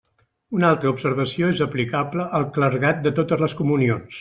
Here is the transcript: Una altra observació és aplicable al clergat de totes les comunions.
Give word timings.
Una 0.59 0.65
altra 0.75 0.89
observació 0.93 1.51
és 1.57 1.61
aplicable 1.67 2.27
al 2.39 2.49
clergat 2.57 3.07
de 3.07 3.15
totes 3.21 3.45
les 3.47 3.57
comunions. 3.63 4.19